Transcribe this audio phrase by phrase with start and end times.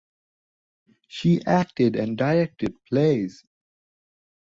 [1.09, 3.45] She acted and directed plays.